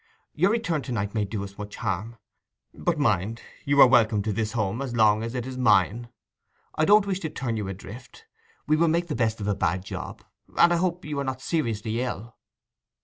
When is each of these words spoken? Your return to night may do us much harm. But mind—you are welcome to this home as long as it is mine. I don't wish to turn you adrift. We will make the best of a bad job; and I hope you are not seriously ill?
Your 0.33 0.49
return 0.49 0.81
to 0.81 0.91
night 0.91 1.13
may 1.13 1.25
do 1.25 1.43
us 1.43 1.59
much 1.59 1.75
harm. 1.75 2.17
But 2.73 2.97
mind—you 2.97 3.79
are 3.79 3.85
welcome 3.85 4.23
to 4.23 4.33
this 4.33 4.53
home 4.53 4.81
as 4.81 4.95
long 4.95 5.21
as 5.21 5.35
it 5.35 5.45
is 5.45 5.59
mine. 5.59 6.09
I 6.73 6.85
don't 6.85 7.05
wish 7.05 7.19
to 7.19 7.29
turn 7.29 7.55
you 7.55 7.67
adrift. 7.67 8.25
We 8.65 8.75
will 8.77 8.87
make 8.87 9.09
the 9.09 9.15
best 9.15 9.39
of 9.39 9.47
a 9.47 9.53
bad 9.53 9.85
job; 9.85 10.23
and 10.57 10.73
I 10.73 10.77
hope 10.77 11.05
you 11.05 11.19
are 11.19 11.23
not 11.23 11.39
seriously 11.39 12.01
ill? 12.01 12.35